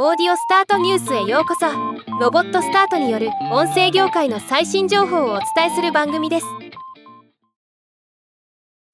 [0.00, 1.66] オーディオスタートニュースへようこそ。
[2.20, 6.46] ロボットスタートによる音声業界の最新情報をお伝えする番組です。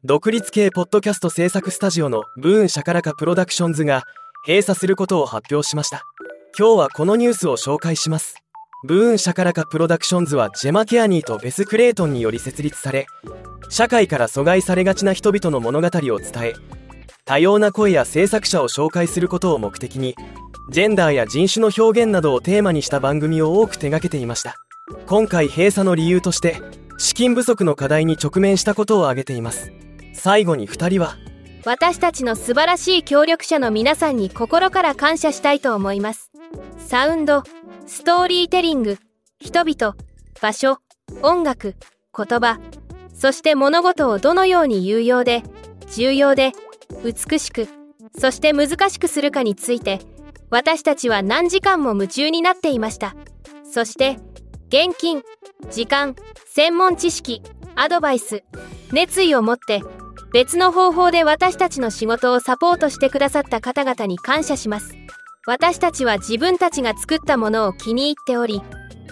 [0.02, 4.04] 独立系ポッドキャスト制作スタジオの Boom Shakalaka Productions が
[4.46, 6.04] 閉鎖することを発表しました。
[6.58, 8.36] 今日はこのニュースを紹介します。
[8.86, 13.04] Boom Shakalaka Productions はジェマ・ケアニーとベス・クレイトンにより設立され
[13.68, 16.83] 社会から疎外されがちな人々の物語を伝え
[17.26, 20.14] 多様な声や制作者を紹介することを目的に
[20.70, 24.56] ジェンダーや人種の表現などをテーマにした番組を多く手掛けていました。
[25.06, 26.60] 今回閉鎖の理由として
[26.98, 29.72] 資金不足の課題に直面したことを挙げています。
[30.12, 31.16] 最後に2人は
[31.64, 36.30] 私たちの素晴らしい協力者の皆さんに心から感謝したいと思います。
[36.76, 37.42] サウンド
[37.86, 38.98] ストーリーテリング
[39.40, 39.96] 人々
[40.42, 40.78] 場所
[41.22, 41.74] 音楽
[42.16, 42.60] 言葉
[43.14, 45.42] そして物事をどのように有用で
[45.94, 46.52] 重要で
[47.04, 47.68] 美しく
[48.18, 50.00] そして難しくするかについて
[50.50, 53.14] 私たちは何時間も夢中になっていました。
[53.64, 54.18] そして
[54.68, 55.22] 現金
[55.70, 56.14] 時間
[56.46, 57.42] 専門知識
[57.74, 58.44] アドバイス
[58.92, 59.82] 熱意を持って
[60.32, 64.94] 別の方法で私たちの仕事をサポートしてくださった方々に感謝します。
[65.46, 68.62] 私たちは自分たちが作ったものを気に入っており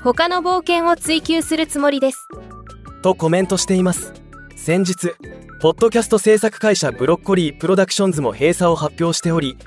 [0.03, 2.27] 他の冒険を追求するつもりです。
[3.03, 4.22] とコメントしています。
[4.65, 5.17] 先日
[5.61, 9.59] ポッドキャスト制作会社ブロッコリープロダクションズも閉鎖を発表しており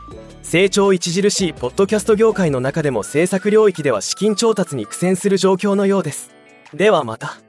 [0.42, 6.32] 成長著しいポッドキャスト業界の中でも制作領域では資金調達に苦戦する状況のようです。
[6.74, 7.45] ではまた。